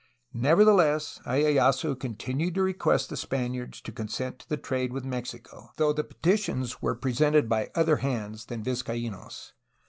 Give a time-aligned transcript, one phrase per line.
[0.33, 5.93] Nevertheless, lyeyasu continued to request the Spaniards to consent to the trade with Mexico, though
[5.93, 9.53] the petitions were pre sented by other hands than Vizcaino's.